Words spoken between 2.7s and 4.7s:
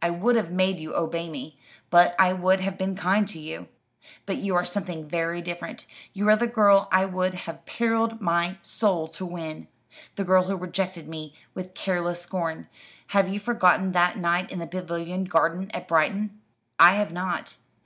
been kind to you. But you are